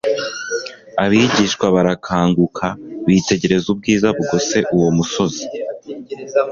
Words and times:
Abigishwa 1.03 1.65
barakanguka, 1.75 2.67
bitegereza 3.07 3.67
ubwiza 3.73 4.07
bugose 4.15 4.57
uwo 4.75 4.89
musozi. 4.97 5.43